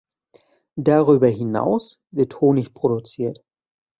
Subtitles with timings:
[0.79, 3.43] Darüber hinaus wird Honig produziert.